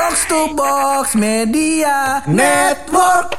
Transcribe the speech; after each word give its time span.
Box 0.00 0.24
to 0.32 0.56
Box 0.56 1.12
Media 1.12 2.24
Network. 2.24 3.36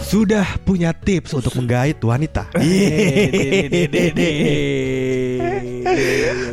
Sudah 0.00 0.56
punya 0.64 0.96
tips 0.96 1.36
untuk 1.36 1.52
menggait 1.52 2.00
wanita. 2.00 2.48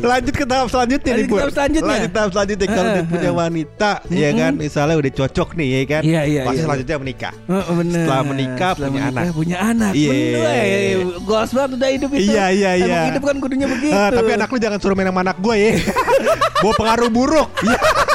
Lanjut 0.00 0.34
ke 0.34 0.44
tahap 0.44 0.68
selanjutnya 0.68 1.12
Lanjut 1.12 1.22
nih, 1.22 1.30
Bu. 1.30 1.36
tahap 1.38 1.52
selanjutnya. 1.52 1.90
Lanjut 1.90 2.12
tahap 2.12 2.30
selanjutnya 2.34 2.66
kalau 2.66 2.90
dia 2.90 3.04
punya 3.06 3.30
wanita, 3.30 3.90
ya 4.08 4.30
kan, 4.32 4.52
misalnya 4.54 4.96
udah 4.98 5.12
cocok 5.12 5.48
nih, 5.54 5.68
ya 5.68 5.80
kan. 5.86 6.02
Iya, 6.02 6.20
iya, 6.26 6.42
Pasti 6.44 6.56
iya. 6.56 6.64
selanjutnya 6.66 6.96
menikah. 6.98 7.32
Oh, 7.46 7.74
bener. 7.76 8.04
Setelah 8.04 8.24
menikah, 8.24 8.70
Setelah 8.74 8.88
punya 8.90 9.02
menikah, 9.02 9.22
anak. 9.22 9.34
punya 9.36 9.56
anak. 9.58 9.92
Iya. 9.94 10.10
Eh, 10.10 10.92
goals 11.22 11.50
banget 11.52 11.70
udah 11.78 11.88
hidup 11.90 12.10
itu. 12.12 12.20
Iya, 12.30 12.44
iya, 12.50 12.70
iya. 12.74 12.86
Emang 12.86 13.08
hidup 13.14 13.22
kan 13.24 13.36
kudunya 13.38 13.66
begitu. 13.68 13.94
Ah, 13.94 14.10
tapi 14.10 14.30
anak 14.34 14.48
lu 14.48 14.58
jangan 14.58 14.78
suruh 14.78 14.96
main 14.96 15.08
sama 15.08 15.20
anak 15.22 15.36
gue 15.38 15.54
ya. 15.56 15.70
Bawa 16.62 16.72
pengaruh 16.76 17.08
buruk. 17.08 17.48
Iya. 17.62 17.78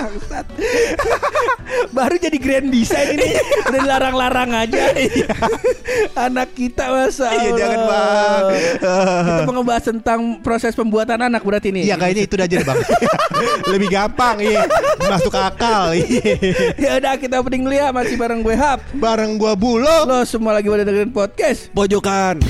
Bangsat. 0.00 0.46
Baru 1.96 2.16
jadi 2.16 2.38
grand 2.40 2.72
design 2.72 3.20
ini 3.20 3.36
udah 3.68 3.80
dilarang-larang 3.84 4.50
aja. 4.56 4.96
anak 6.30 6.56
kita 6.56 6.88
masa 6.88 7.28
Iya, 7.36 7.50
jangan, 7.52 7.80
Bang. 7.84 8.44
Kita 9.28 9.42
mau 9.44 9.54
ngebahas 9.60 9.84
tentang 9.84 10.20
proses 10.40 10.72
pembuatan 10.72 11.20
anak 11.20 11.44
berarti 11.44 11.68
nih. 11.68 11.92
Iya 11.92 11.96
kayaknya 12.00 12.22
itu 12.24 12.34
aja 12.40 12.56
deh 12.56 12.64
bang 12.66 12.80
Lebih 13.68 13.88
gampang 13.92 14.36
iya 14.40 14.64
Masuk 15.04 15.34
akal 15.36 15.92
iya 15.92 16.34
Ya 16.80 16.90
udah 16.96 17.14
kita 17.20 17.40
opening 17.40 17.68
dulu 17.68 17.74
ya 17.76 17.92
masih 17.92 18.16
bareng 18.16 18.40
gue 18.40 18.56
Hap. 18.56 18.80
Bareng 18.96 19.36
gua 19.36 19.52
bulog 19.52 20.08
Lo 20.08 20.24
semua 20.24 20.56
lagi 20.56 20.72
pada 20.72 20.88
dengerin 20.88 21.12
podcast. 21.12 21.68
Pojokan 21.76 22.40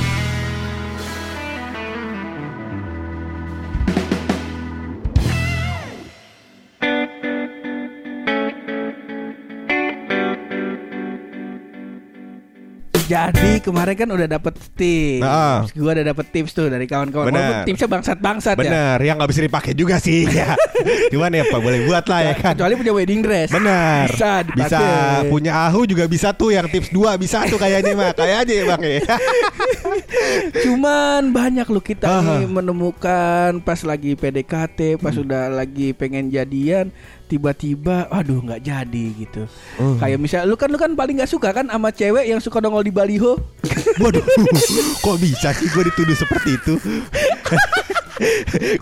Jadi 13.10 13.58
kemarin 13.58 13.94
kan 13.98 14.08
udah 14.08 14.28
dapet 14.30 14.54
tips. 14.78 15.18
Nah. 15.20 15.66
Gue 15.66 15.90
udah 15.90 16.06
dapet 16.06 16.26
tips 16.30 16.54
tuh 16.54 16.70
dari 16.70 16.86
kawan-kawan. 16.86 17.26
Walaupun 17.26 17.66
tipsnya 17.66 17.88
bangsat-bangsat 17.90 18.54
ya. 18.54 18.60
Bener 18.62 18.96
Yang 19.02 19.16
gak 19.18 19.30
bisa 19.34 19.42
dipakai 19.42 19.72
juga 19.74 19.96
sih 19.98 20.30
ya. 20.30 20.54
Cuman 21.12 21.34
ya 21.34 21.44
Pak 21.44 21.58
boleh 21.58 21.84
buat 21.84 22.06
lah 22.06 22.20
ya 22.22 22.34
kan 22.38 22.54
Kecuali 22.54 22.74
punya 22.78 22.92
wedding 22.94 23.20
dress. 23.20 23.50
Bener 23.50 24.06
Bisa 24.08 24.46
dipakai. 24.46 24.64
Bisa 24.70 24.80
Punya 25.26 25.52
Ahu 25.66 25.84
juga 25.84 26.06
bisa 26.06 26.30
tuh 26.32 26.54
Yang 26.54 26.70
tips 26.72 26.88
2 26.94 27.20
bisa 27.20 27.44
tuh 27.50 27.58
kayaknya 27.58 27.92
mah 27.92 28.14
Kayak 28.14 28.46
aja 28.46 28.52
ya 28.54 28.64
bang 28.70 28.82
ya 28.86 29.00
Cuman 30.64 31.30
banyak 31.30 31.66
loh 31.68 31.82
kita 31.82 32.06
Aha. 32.06 32.22
nih 32.40 32.44
menemukan 32.48 33.60
pas 33.62 33.80
lagi 33.82 34.14
PDKT, 34.14 35.00
pas 35.00 35.12
Hmm. 35.12 35.24
udah 35.26 35.44
lagi 35.52 35.92
pengen 35.92 36.30
jadian, 36.30 36.88
tiba-tiba, 37.30 38.10
aduh 38.10 38.42
nggak 38.42 38.66
jadi 38.66 39.04
gitu. 39.14 39.46
Oh. 39.78 39.94
Kayak 40.02 40.18
misal, 40.18 40.42
lu 40.50 40.58
kan 40.58 40.66
lu 40.66 40.76
kan 40.76 40.90
paling 40.98 41.22
nggak 41.22 41.30
suka 41.30 41.54
kan 41.54 41.70
sama 41.70 41.94
cewek 41.94 42.26
yang 42.26 42.42
suka 42.42 42.58
nongol 42.58 42.82
di 42.82 42.90
baliho. 42.90 43.38
Waduh 44.02 44.24
Kok 45.04 45.16
bisa 45.20 45.52
sih 45.52 45.68
gue 45.68 45.82
dituduh 45.92 46.16
seperti 46.16 46.56
itu 46.56 46.74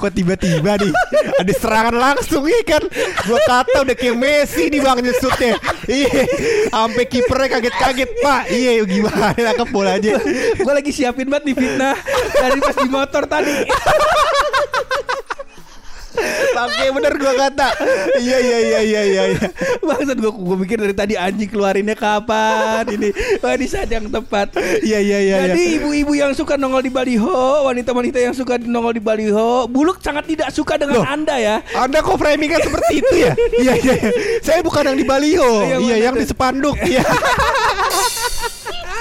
Kok 0.00 0.12
tiba-tiba 0.14 0.78
nih 0.78 0.92
Ada 1.38 1.52
serangan 1.54 1.94
langsung 1.94 2.42
ya 2.46 2.58
kan 2.66 2.82
Gue 3.26 3.38
kata 3.46 3.86
udah 3.86 3.94
kayak 3.94 4.18
Messi 4.18 4.66
nih 4.66 4.82
bang 4.82 4.98
nyesutnya 4.98 5.54
Iya 5.86 6.26
Sampai 6.74 7.06
kipernya 7.06 7.58
kaget-kaget 7.58 8.10
Pak 8.18 8.42
Iya 8.50 8.82
gimana 8.82 9.34
nangkep 9.34 9.68
bola 9.70 9.98
aja 9.98 10.18
Gue 10.58 10.72
lagi 10.74 10.90
siapin 10.90 11.30
banget 11.30 11.50
nih 11.50 11.54
fitnah 11.54 11.96
dari 12.38 12.58
pas 12.62 12.76
di 12.78 12.88
motor 12.90 13.22
tadi. 13.26 13.54
Pakai 16.54 16.88
bener 16.90 17.12
gue 17.16 17.32
kata 17.38 17.68
Iya 18.18 18.38
iya 18.38 18.58
iya 18.58 18.80
iya 18.82 19.02
iya 19.04 19.22
iya. 19.34 19.48
Bangsat 19.82 20.18
gue 20.18 20.32
gue 20.32 20.56
pikir 20.66 20.78
dari 20.80 20.94
tadi 20.94 21.14
anjing 21.14 21.48
keluarinnya 21.50 21.94
kapan 21.94 22.84
ini. 22.90 23.10
Wah 23.40 23.54
di 23.54 23.66
saat 23.68 23.88
yang 23.90 24.08
tepat. 24.10 24.54
Iya 24.82 24.98
iya 24.98 25.18
iya 25.18 25.36
iya. 25.42 25.52
Jadi 25.52 25.62
ibu-ibu 25.80 26.12
yang 26.14 26.32
suka 26.34 26.56
nongol 26.56 26.82
di 26.84 26.92
baliho, 26.92 27.64
wanita-wanita 27.66 28.18
yang 28.18 28.34
suka 28.34 28.58
nongol 28.60 28.94
di 28.96 29.02
baliho, 29.02 29.66
Buluk 29.70 30.00
sangat 30.02 30.26
tidak 30.28 30.48
suka 30.52 30.76
dengan 30.76 31.02
Loh. 31.02 31.06
Anda 31.06 31.36
ya. 31.38 31.56
Anda 31.76 32.02
kok 32.02 32.18
framingnya 32.18 32.60
seperti 32.62 32.92
itu 33.00 33.14
ya? 33.16 33.32
Iya 33.58 33.74
iya. 33.80 33.94
iya. 33.94 34.10
Saya 34.42 34.60
bukan 34.62 34.88
yang 34.92 34.98
di 34.98 35.06
baliho. 35.06 35.52
Iya, 35.64 35.76
Iya 35.78 35.96
yang 36.10 36.14
di 36.16 36.26
spanduk. 36.26 36.76
Iya. 36.82 37.04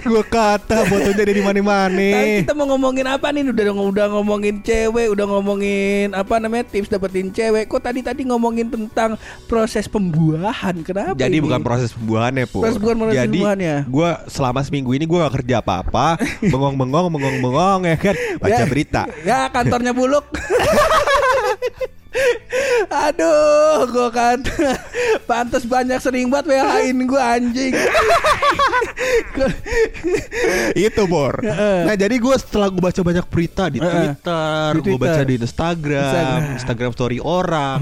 gue 0.00 0.22
kata 0.24 0.84
fotonya 0.84 1.12
ada 1.18 1.24
di 1.30 1.42
mana-mana. 1.42 2.08
Kita 2.40 2.52
mau 2.52 2.66
ngomongin 2.66 3.06
apa 3.06 3.28
nih? 3.28 3.48
Udah 3.48 3.64
udah 3.72 4.06
ngomongin 4.10 4.60
cewek, 4.60 5.08
udah 5.10 5.26
ngomongin 5.26 6.12
apa 6.12 6.38
namanya 6.38 6.64
tips 6.66 6.88
dapetin 6.88 7.28
cewek. 7.28 7.66
Kok 7.66 7.82
tadi 7.82 8.00
tadi 8.00 8.22
ngomongin 8.24 8.68
tentang 8.68 9.16
proses 9.46 9.84
pembuahan? 9.86 10.80
Kenapa? 10.82 11.14
Jadi 11.14 11.36
ini? 11.36 11.44
bukan 11.44 11.60
proses 11.60 11.90
pembuahannya 11.92 12.44
pur. 12.46 12.62
Proses 12.62 12.78
bukan 12.78 12.96
proses 12.98 13.16
Jadi 13.16 13.36
pembuahannya. 13.36 13.76
gue 13.84 14.10
selama 14.28 14.60
seminggu 14.62 14.90
ini 14.92 15.04
gue 15.04 15.18
gak 15.18 15.34
kerja 15.42 15.60
apa-apa, 15.60 16.06
bengong-bengong, 16.42 17.06
bengong-bengong 17.10 17.80
ya 17.84 17.96
kan, 17.96 18.14
baca 18.38 18.54
Ya. 18.54 18.66
berita. 18.66 19.02
Ya 19.22 19.38
kantornya 19.48 19.92
buluk. 19.92 20.24
Aduh, 22.86 23.90
gua 23.90 24.08
kan 24.14 24.38
pantas 25.30 25.66
banyak 25.66 25.98
sering 25.98 26.30
banget 26.30 26.54
WH-in 26.54 26.98
gua 27.04 27.36
anjing. 27.36 27.74
Itu 30.78 31.02
bor. 31.10 31.42
Nah 31.42 31.94
jadi 31.94 32.14
gue 32.18 32.34
setelah 32.38 32.68
gue 32.70 32.82
baca 32.82 33.00
banyak 33.00 33.26
berita 33.26 33.66
di. 33.70 33.78
Twitter, 33.78 34.70
Di 34.74 34.80
gue 34.84 34.98
baca 34.98 35.22
Twitter. 35.22 35.26
di 35.26 35.34
Instagram, 35.40 36.02
Instagram. 36.02 36.40
Instagram, 36.58 36.90
story 36.92 37.18
orang. 37.22 37.78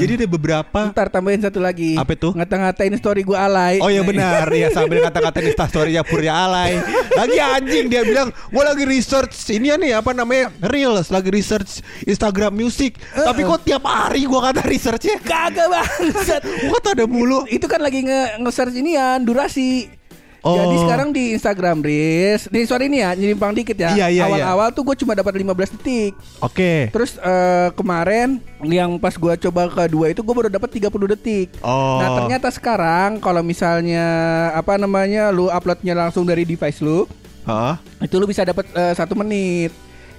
Jadi 0.00 0.12
ada 0.24 0.28
beberapa. 0.28 0.80
Ntar 0.92 1.08
tambahin 1.12 1.40
satu 1.44 1.60
lagi. 1.62 1.94
Apa 1.96 2.12
itu? 2.16 2.32
Ngata-ngatain 2.34 2.94
story 2.98 3.22
gua 3.22 3.46
alay. 3.46 3.78
Oh 3.80 3.90
ya 3.96 4.02
benar 4.02 4.46
ya 4.52 4.68
sambil 4.72 5.00
kata-kata 5.02 5.38
di 5.40 5.52
storynya 5.56 6.02
Purya 6.04 6.32
Alay 6.46 6.78
Lagi 7.16 7.38
anjing 7.40 7.86
dia 7.88 8.02
bilang 8.04 8.28
Gue 8.52 8.62
lagi 8.62 8.84
research 8.84 9.32
Ini 9.50 9.78
nih 9.80 9.92
apa 9.98 10.12
namanya 10.12 10.52
Reels 10.68 11.08
Lagi 11.08 11.32
research 11.32 11.80
Instagram 12.04 12.52
music 12.52 12.98
Tapi 13.12 13.40
kok 13.42 13.64
tiap 13.64 13.82
hari 13.88 14.25
gue 14.26 14.40
kata 14.42 14.62
researchnya 14.66 15.16
Kagak 15.22 15.66
bangsat. 15.70 16.42
Gue 16.42 16.78
kata 16.82 16.90
ada 16.98 17.06
mulu 17.06 17.46
Itu 17.46 17.66
kan 17.66 17.80
lagi 17.80 18.02
nge- 18.02 18.42
nge-search 18.42 18.76
inian 18.76 19.22
durasi. 19.22 19.88
Oh. 20.46 20.54
Jadi 20.54 20.76
sekarang 20.78 21.08
di 21.10 21.34
Instagram 21.34 21.82
Reels, 21.82 22.46
nih 22.54 22.70
sorry 22.70 22.86
nih 22.86 23.02
ya, 23.02 23.10
nyimpang 23.18 23.50
dikit 23.50 23.74
ya. 23.74 23.90
Iya, 23.98 24.06
iya, 24.14 24.22
Awal-awal 24.30 24.70
tuh 24.70 24.86
gue 24.86 24.94
cuma 25.02 25.18
dapat 25.18 25.42
15 25.42 25.74
detik. 25.74 26.14
Oke 26.38 26.86
Terus 26.94 27.18
eh, 27.18 27.68
kemarin 27.74 28.38
yang 28.62 28.94
pas 29.02 29.18
gua 29.18 29.34
coba 29.34 29.66
kedua 29.66 30.06
itu 30.14 30.22
gue 30.22 30.34
baru 30.38 30.46
dapat 30.46 30.70
30 30.70 30.86
detik. 31.18 31.50
Oh. 31.66 31.98
Nah 31.98 32.22
ternyata 32.22 32.46
sekarang 32.54 33.18
kalau 33.18 33.42
misalnya 33.42 34.06
apa 34.54 34.78
namanya 34.78 35.34
lu 35.34 35.50
uploadnya 35.50 35.98
langsung 35.98 36.22
dari 36.22 36.46
device 36.46 36.78
lu, 36.78 37.10
Hah? 37.42 37.82
itu 37.98 38.14
lu 38.14 38.30
bisa 38.30 38.46
dapat 38.46 38.70
eh, 38.70 38.94
satu 38.94 39.18
menit. 39.18 39.74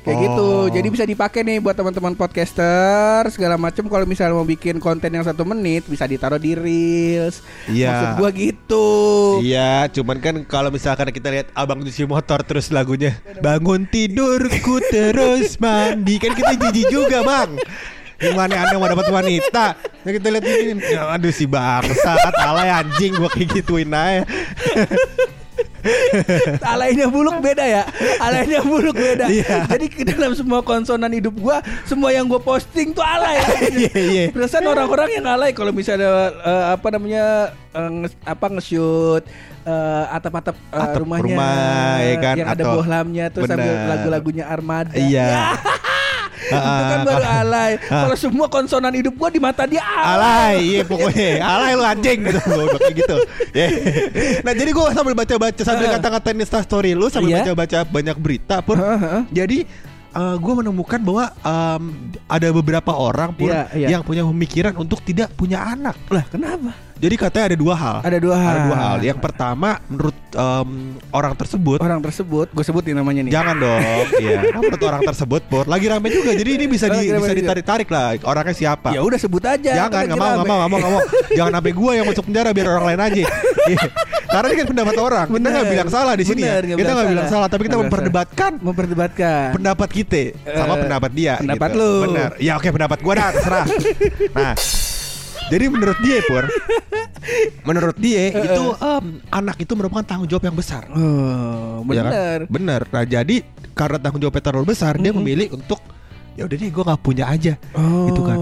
Kayak 0.07 0.15
Oh. 0.15 0.23
gitu. 0.23 0.49
Jadi 0.79 0.87
bisa 0.87 1.03
dipakai 1.03 1.43
nih 1.43 1.59
buat 1.59 1.75
teman-teman 1.75 2.15
podcaster 2.15 3.27
segala 3.27 3.59
macam 3.59 3.91
kalau 3.91 4.07
misalnya 4.07 4.39
mau 4.39 4.47
bikin 4.47 4.79
konten 4.79 5.11
yang 5.11 5.27
satu 5.27 5.43
menit 5.43 5.83
bisa 5.83 6.07
ditaruh 6.07 6.39
di 6.39 6.55
reels. 6.55 7.43
Iya. 7.67 7.91
Maksud 7.91 8.09
gua 8.15 8.29
gitu. 8.31 8.87
Iya, 9.43 9.91
cuman 9.91 10.17
kan 10.23 10.35
kalau 10.47 10.71
misalkan 10.71 11.11
kita 11.11 11.27
lihat 11.27 11.51
abang 11.51 11.83
cuci 11.83 12.07
motor 12.07 12.39
terus 12.47 12.71
lagunya 12.71 13.19
bangun 13.43 13.83
tidurku 13.83 14.79
terus 14.87 15.59
mandi 15.59 16.15
kan 16.23 16.31
kita 16.31 16.55
jijik 16.55 16.87
juga 16.87 17.19
bang. 17.27 17.59
Gimana 18.17 18.65
anda 18.65 18.81
mau 18.81 18.89
dapat 18.89 19.13
wanita? 19.13 19.77
Nah, 19.77 20.09
kita 20.09 20.33
lihat 20.33 20.41
ini, 20.41 20.81
ya, 20.89 21.05
aduh 21.13 21.29
si 21.29 21.45
bangsa, 21.45 22.17
alay 22.41 22.71
anjing 22.71 23.13
gua 23.13 23.29
kayak 23.29 23.59
gituin 23.61 23.91
aja. 23.93 24.23
Alaynya 26.73 27.07
buluk 27.07 27.37
beda 27.37 27.63
ya. 27.63 27.83
Alaynya 28.17 28.59
buluk 28.61 28.93
beda. 28.93 29.25
Iya. 29.27 29.65
Jadi 29.67 29.85
ke 29.87 30.03
dalam 30.03 30.31
semua 30.31 30.61
konsonan 30.61 31.09
hidup 31.09 31.35
gua, 31.35 31.59
semua 31.83 32.09
yang 32.09 32.25
gua 32.25 32.39
posting 32.39 32.91
tuh 32.91 33.01
alay. 33.01 33.39
Iya, 33.77 33.93
iya. 33.95 34.23
Perasaan 34.29 34.65
orang-orang 34.65 35.09
yang 35.13 35.25
alay 35.27 35.51
kalau 35.51 35.69
misalnya 35.69 36.07
eh, 36.33 36.65
apa 36.73 36.87
namanya 36.89 37.25
nge- 37.73 38.19
apa 38.23 38.45
nge-shoot 38.49 39.23
eh, 39.63 40.03
atap-atap 40.09 40.55
Atap 40.69 40.97
rumahnya 40.97 41.35
rumah, 41.35 41.93
ya 41.99 42.15
kan? 42.17 42.35
yang 42.35 42.47
ada 42.47 42.63
Atau- 42.63 42.75
bohlamnya 42.75 43.25
terus 43.29 43.45
sambil 43.45 43.73
lagu-lagunya 43.85 44.45
Armada. 44.45 44.93
Iya. 44.95 45.25
Ya, 45.27 45.43
itu 46.47 46.83
kan 46.87 46.99
baru 47.03 47.25
alay. 47.25 47.71
Ah. 47.87 48.07
Kalau 48.07 48.15
semua 48.15 48.47
konsonan 48.47 48.93
hidup 48.93 49.13
gua 49.13 49.29
di 49.29 49.39
mata 49.39 49.67
dia 49.67 49.83
alay. 49.83 50.15
Alay, 50.15 50.55
iya 50.63 50.81
pokoknya 50.87 51.29
alay 51.43 51.71
lu 51.75 51.83
anjing 51.83 52.19
gitu, 52.23 52.39
kayak 52.79 52.95
gitu. 52.95 53.15
Ya. 53.51 53.67
Nah 54.41 54.53
jadi 54.53 54.69
gua 54.71 54.95
sambil 54.95 55.13
baca-baca 55.13 55.61
sambil 55.61 55.87
kata-katain 55.91 56.37
Insta 56.39 56.59
story 56.63 56.91
lu 56.95 57.07
sambil 57.11 57.35
Iya. 57.35 57.43
baca-baca 57.43 57.77
banyak 57.85 58.17
berita 58.17 58.55
pun. 58.63 58.79
Heeh, 58.79 58.99
heeh. 58.99 59.23
Jadi 59.35 59.59
gue 60.17 60.53
menemukan 60.57 60.97
bahwa 60.97 61.29
em, 61.29 61.83
ada 62.25 62.47
beberapa 62.49 62.89
orang 62.89 63.37
pur 63.37 63.53
Iya, 63.53 63.69
iya. 63.77 63.87
yang 63.93 64.01
punya 64.01 64.25
pemikiran 64.25 64.73
untuk 64.73 64.97
tidak 65.05 65.29
punya 65.37 65.61
anak. 65.61 65.93
Lah, 66.09 66.25
kenapa? 66.25 66.73
Jadi 66.97 67.15
katanya 67.15 67.45
ada 67.53 67.57
dua 67.57 67.75
hal. 67.75 67.97
Ada 68.01 68.17
dua 68.17 68.35
hal. 68.35 68.49
Ada 68.49 68.61
dua 68.63 68.77
hal. 68.77 68.97
Yang 69.01 69.19
pertama, 69.19 69.69
menurut 69.85 70.17
em, 70.29 70.69
orang 71.09 71.33
tersebut, 71.33 71.77
Orang 71.77 72.01
tersebut, 72.01 72.47
gue 72.49 72.63
sebutin 72.63 72.93
namanya 72.93 73.21
nih. 73.21 73.31
jangan 73.31 73.55
dong. 73.55 73.81
Iya. 74.17 74.39
Menurut 74.51 74.81
orang 74.81 75.01
tersebut, 75.03 75.41
pur 75.45 75.65
lagi 75.65 75.85
rame 75.85 76.09
juga. 76.09 76.31
Jadi 76.31 76.49
ini 76.53 76.65
bisa 76.65 76.89
di, 76.89 77.05
bisa 77.07 77.33
ditarik-tarik 77.33 77.85
lah. 77.87 78.17
Orangnya 78.23 78.51
siapa? 78.51 78.89
Ya 78.89 78.99
udah 78.99 79.15
sebut 79.15 79.43
aja. 79.43 79.71
Jangan, 79.85 79.93
Kan 79.93 80.03
nggak 80.07 80.17
mau, 80.17 80.29
nggak 80.33 80.47
mau, 80.47 80.57
nggak 80.57 80.69
mau, 80.69 80.79
nggak 80.79 80.91
mau. 80.91 81.01
Jangan 81.37 81.51
sampai 81.53 81.71
gue 81.71 81.91
yang 81.93 82.05
masuk 82.05 82.23
penjara 82.25 82.49
biar 82.51 82.67
orang 82.67 82.85
lain 82.87 83.01
aja. 83.03 83.25
Iya. 83.67 83.83
Karena 84.31 84.47
ini 84.47 84.57
kan 84.57 84.67
pendapat 84.71 84.95
orang. 84.95 85.25
Kita 85.27 85.35
Bener. 85.35 85.51
nggak 85.51 85.67
bilang 85.67 85.89
salah 85.91 86.13
di 86.15 86.23
sini 86.23 86.39
ya. 86.39 86.55
Bener, 86.55 86.63
nggak 86.63 86.77
Kita 86.79 86.91
nggak 86.95 87.09
bilang 87.11 87.27
salah. 87.27 87.47
tapi 87.51 87.61
kita 87.67 87.77
memperdebatkan 87.77 88.51
Memperdebatkan. 88.63 89.45
pendapat 89.51 89.89
kita 89.91 90.23
sama 90.47 90.73
Eh, 90.73 90.79
pendapat 90.87 91.11
dia. 91.11 91.33
pendapat 91.35 91.69
gitu. 91.69 91.79
lu. 91.83 91.91
Benar. 92.07 92.29
Ya 92.39 92.55
oke 92.55 92.69
pendapat 92.71 92.97
gue 92.97 93.13
dah 93.13 93.27
terserah. 93.29 93.65
nah, 94.31 94.53
jadi 95.47 95.65
menurut 95.67 95.97
dia 95.99 96.17
pur, 96.23 96.43
menurut 97.67 97.97
dia 97.97 98.31
itu 98.31 98.63
em, 98.77 99.05
anak 99.29 99.57
itu 99.59 99.73
merupakan 99.73 100.03
tanggung 100.03 100.27
jawab 100.27 100.43
yang 100.45 100.57
besar. 100.57 100.87
Oh, 100.91 101.83
Ya 101.87 102.03
kan? 102.03 102.11
bener. 102.11 102.39
Bener. 102.47 102.81
Nah 102.87 103.03
jadi 103.03 103.35
karena 103.71 103.97
tanggung 103.97 104.19
jawabnya 104.19 104.43
terlalu 104.43 104.65
besar, 104.71 104.95
dia 104.97 105.11
memilih 105.11 105.53
untuk 105.53 105.79
ya 106.37 106.45
udah 106.45 106.53
deh 106.53 106.69
gue 106.69 106.83
nggak 106.85 107.01
punya 107.01 107.25
aja. 107.25 107.53
Oh. 107.73 108.07
Gitu 108.13 108.21
kan. 108.21 108.37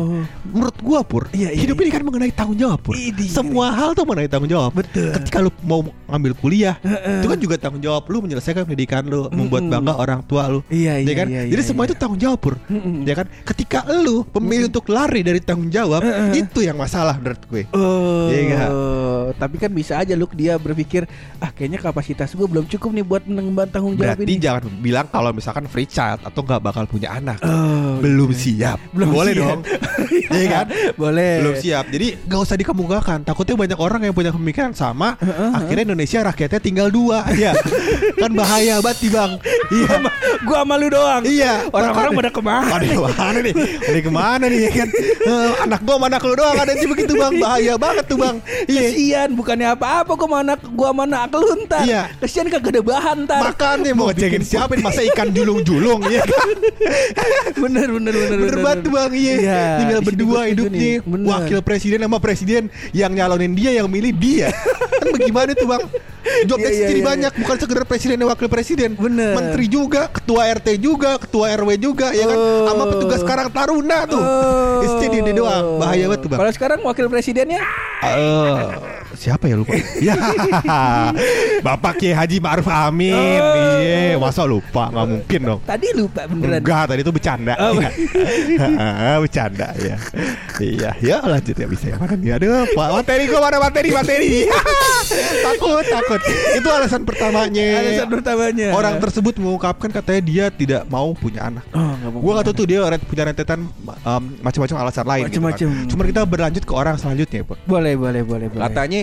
Menurut 0.45 0.77
gua 0.83 0.99
pur, 1.01 1.23
Iya, 1.31 1.51
iya, 1.51 1.63
hidup 1.63 1.79
ini 1.79 1.89
kan 1.89 2.03
mengenai 2.03 2.31
tanggung 2.31 2.59
jawab 2.59 2.79
pur. 2.83 2.93
Idih. 2.93 3.31
Semua 3.31 3.71
hal 3.71 3.95
tuh 3.95 4.03
mengenai 4.03 4.27
tanggung 4.27 4.51
jawab. 4.51 4.75
Betul. 4.75 5.15
Ketika 5.15 5.39
lu 5.39 5.51
mau 5.63 5.79
ngambil 6.11 6.31
kuliah, 6.37 6.75
Heeh. 6.83 7.23
itu 7.23 7.27
kan 7.31 7.39
juga 7.39 7.55
tanggung 7.55 7.79
jawab 7.79 8.03
lu 8.11 8.19
menyelesaikan 8.21 8.67
pendidikan 8.67 9.07
lu, 9.07 9.31
membuat 9.31 9.63
Mm-mm. 9.63 9.73
bangga 9.73 9.93
orang 9.95 10.19
tua 10.27 10.51
lu. 10.51 10.59
Iya, 10.67 10.99
Ya 10.99 11.07
iya, 11.07 11.13
kan? 11.15 11.27
iya, 11.31 11.41
Jadi 11.47 11.61
iya, 11.63 11.67
semua 11.67 11.83
iya. 11.87 11.89
itu 11.91 11.95
tanggung 11.95 12.19
jawab 12.19 12.39
pur. 12.43 12.55
Mm-mm. 12.67 13.07
Ya 13.07 13.13
kan? 13.15 13.27
Ketika 13.47 13.79
lu 13.87 14.27
memilih 14.37 14.67
untuk 14.67 14.85
lari 14.91 15.23
dari 15.23 15.39
tanggung 15.39 15.71
jawab, 15.71 16.03
Heeh. 16.03 16.43
itu 16.43 16.59
yang 16.67 16.75
masalah 16.75 17.15
menurut 17.15 17.41
gue. 17.47 17.63
Oh, 17.71 18.27
Iya 18.27 18.67
tapi 19.35 19.57
kan 19.57 19.71
bisa 19.73 19.97
aja 19.97 20.13
lu 20.13 20.29
dia 20.31 20.55
berpikir 20.55 21.05
ah 21.41 21.49
kayaknya 21.49 21.81
kapasitas 21.81 22.31
gue 22.33 22.45
belum 22.45 22.65
cukup 22.69 22.89
nih 22.93 23.05
buat 23.05 23.23
mengemban 23.25 23.67
tanggung 23.67 23.97
jawab 23.97 24.17
Berarti 24.17 24.31
ini. 24.31 24.41
jangan 24.41 24.63
bilang 24.79 25.07
kalau 25.09 25.31
misalkan 25.33 25.65
free 25.65 25.87
child 25.89 26.21
atau 26.21 26.41
nggak 26.41 26.61
bakal 26.61 26.83
punya 26.85 27.09
anak. 27.13 27.41
Oh, 27.85 28.01
Belum 28.01 28.31
siap. 28.33 28.81
Belum 28.89 29.13
Boleh 29.13 29.33
siap. 29.37 29.43
dong. 29.45 29.59
Iya 30.35 30.47
kan? 30.51 30.65
Boleh. 30.99 31.33
Belum 31.39 31.55
siap. 31.55 31.85
Jadi 31.93 32.17
gak 32.27 32.39
usah 32.43 32.57
dikemukakan. 32.57 33.23
Takutnya 33.23 33.55
banyak 33.55 33.79
orang 33.79 34.01
yang 34.03 34.11
punya 34.11 34.33
pemikiran 34.33 34.73
sama. 34.75 35.15
Akhirnya 35.53 35.93
Indonesia 35.93 36.19
rakyatnya 36.25 36.59
tinggal 36.59 36.87
dua. 36.91 37.23
Iya. 37.31 37.53
kan 38.21 38.31
bahaya 38.35 38.81
banget 38.83 39.05
nih 39.05 39.11
bang. 39.15 39.31
Iya. 39.71 39.95
Gua 40.43 40.57
sama 40.65 40.75
lu 40.75 40.87
doang. 40.91 41.23
Iya. 41.23 41.69
Orang-orang 41.71 42.11
pada 42.19 42.29
ke 42.33 42.41
mana? 42.41 42.67
Pada 42.67 42.85
ke 42.85 42.99
mana 42.99 43.37
nih? 43.39 43.53
Pada 43.79 43.99
ke 44.01 44.11
mana 44.11 44.45
nih 44.49 44.59
ya 44.59 44.71
kan? 44.75 44.89
Eh, 45.25 45.51
anak 45.63 45.79
gua 45.85 45.95
sama 45.95 46.05
anak 46.11 46.21
lu 46.25 46.33
doang 46.35 46.57
ada 46.57 46.73
sih 46.75 46.87
begitu 46.89 47.13
bang. 47.15 47.33
Bahaya 47.39 47.73
banget 47.79 48.05
tuh 48.09 48.17
bang. 48.19 48.35
Iya. 48.65 48.81
Kesian 48.91 49.29
bukannya 49.39 49.67
apa-apa 49.71 50.11
gua 50.19 50.29
mana 50.41 50.53
gua 50.73 50.89
mana 50.91 51.29
lu 51.31 51.53
ntar. 51.63 51.85
Iya. 51.85 52.01
Kesian 52.19 52.49
kagak 52.49 52.75
ada 52.75 52.81
bahan 52.81 53.17
ntar. 53.29 53.41
Makan 53.53 53.75
nih 53.87 53.93
mau 53.93 54.09
ngecekin 54.11 54.43
siapa 54.43 54.73
masa 54.81 55.05
ikan 55.13 55.29
julung-julung 55.31 56.01
ya 56.11 56.23
kan? 56.27 56.55
bener 57.75 58.13
bener 58.15 58.37
bener 58.39 58.77
tuh 58.79 58.91
bang 58.95 59.11
iya. 59.11 59.35
Tinggal 59.83 59.99
di 59.99 60.05
sini 60.05 60.07
berdua 60.07 60.39
hidupnya 60.47 60.79
nih. 60.79 60.95
Bener. 61.03 61.27
Wakil 61.27 61.59
presiden 61.59 61.99
sama 62.01 62.17
presiden 62.17 62.63
Yang 62.91 63.11
nyalonin 63.19 63.51
dia 63.51 63.71
Yang 63.75 63.87
milih 63.91 64.13
dia 64.15 64.47
Kan 65.03 65.07
bagaimana 65.11 65.51
tuh 65.51 65.67
bang 65.67 65.83
Jobnya 66.49 66.71
Iya, 66.71 66.77
iya, 66.81 66.87
jadi 66.89 67.01
iya, 67.03 67.09
banyak 67.11 67.31
Bukan 67.37 67.55
sekedar 67.61 67.83
presiden 67.85 68.15
dan 68.17 68.27
wakil 68.31 68.47
presiden 68.49 68.89
Bener. 68.97 69.33
Menteri 69.35 69.65
juga 69.67 70.07
Ketua 70.09 70.49
RT 70.55 70.67
juga 70.79 71.19
Ketua 71.19 71.51
RW 71.53 71.69
juga 71.77 72.15
Ya 72.15 72.25
kan 72.25 72.37
Oh. 72.37 72.67
Sama 72.67 72.83
petugas 72.91 73.21
Karang 73.21 73.49
Taruna 73.51 73.99
tuh 74.07 74.23
Oh. 74.23 74.81
Itu 74.81 75.05
dia, 75.11 75.33
doang 75.35 75.77
Bahaya 75.77 76.07
banget 76.09 76.19
tuh 76.25 76.29
bang 76.31 76.39
Kalau 76.39 76.51
sekarang 76.55 76.79
wakil 76.81 77.05
presidennya 77.11 77.61
Eh, 78.05 78.94
Siapa 79.13 79.45
ya 79.45 79.55
lupa? 79.55 79.77
Ya. 80.01 80.17
Bapak 81.61 82.01
Kiai 82.01 82.17
Haji 82.17 82.37
Ma'ruf 82.41 82.65
Amin. 82.65 83.13
Oh. 83.13 83.77
Iya 83.79 84.17
Masa 84.17 84.43
lupa? 84.43 84.89
Gak 84.89 85.05
mungkin 85.05 85.39
dong. 85.45 85.59
Tadi 85.61 85.87
lupa 85.93 86.25
beneran. 86.25 86.59
Enggak 86.65 86.83
tadi 86.89 86.99
itu 87.05 87.11
bercanda. 87.13 87.53
Oh, 87.61 87.77
Iya. 87.77 87.89
Bercanda 89.21 89.67
ya 89.77 89.97
Iya 90.57 90.91
Ya 90.99 91.17
lanjut 91.21 91.55
ya 91.55 91.67
bisa 91.67 91.85
ya. 91.93 91.95
Mana 92.01 92.15
nih? 92.17 92.33
Aduh 92.35 92.65
Pak 92.73 92.89
materi 92.91 93.23
gua 93.29 93.39
mana 93.45 93.57
materi 93.61 93.89
materi 93.93 94.29
Takut 95.05 95.85
takut 95.85 96.21
Itu 96.55 96.67
alasan 96.67 97.01
pertamanya 97.03 97.67
Alasan 97.77 98.09
pertamanya. 98.09 98.67
Orang 98.71 98.97
tersebut 98.97 99.37
mengungkapkan 99.37 99.89
katanya 99.89 100.21
dia 100.21 100.45
tidak 100.49 100.81
mau 100.87 101.13
punya 101.13 101.47
anak 101.47 101.63
Oh, 101.71 101.93
nggak 101.93 102.09
mau 102.09 102.19
Gua 102.19 102.31
gak 102.33 102.35
punya 102.35 102.45
tahu 102.45 102.55
tuh 102.55 102.65
dia 102.65 102.79
punya 102.99 103.23
rentetan 103.25 103.59
um, 104.01 104.23
macam-macam 104.39 104.75
alasan 104.81 105.05
lain 105.05 105.23
gitu 105.23 105.37
Macam-macam. 105.37 105.67
kan. 105.67 105.87
Cuman 105.87 106.05
kita 106.09 106.21
berlanjut 106.25 106.63
ke 106.63 106.73
orang 106.73 106.95
selanjutnya 106.97 107.39
Pur. 107.41 107.57
Boleh, 107.63 107.93
boleh, 107.93 108.21
boleh, 108.21 108.47
boleh. 108.49 108.63
Katanya 108.63 109.01